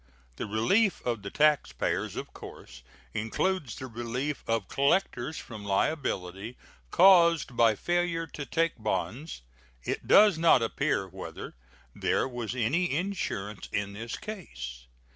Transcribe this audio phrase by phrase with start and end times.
[0.37, 2.81] The relief of the taxpayers of course
[3.13, 6.57] includes the relief of collectors from liability
[6.89, 9.43] caused by failure to take bonds.
[9.83, 11.53] It does not appear whether
[11.93, 14.87] there was any insurance in this case.